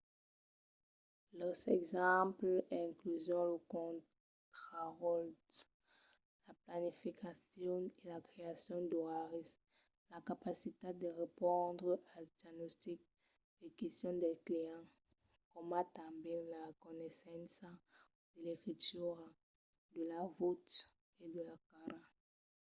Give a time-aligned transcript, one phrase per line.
[1.39, 5.61] los exemples incluson lo contraròtle
[6.45, 9.49] la planificacion e la creacion d'oraris
[10.11, 13.07] la capacitat de respondre als diagnostics
[13.63, 14.93] e questions dels clients
[15.51, 17.69] coma tanben la reconeissença
[18.33, 19.27] de l'escritura
[19.95, 20.71] de la votz
[21.23, 21.99] e de la cara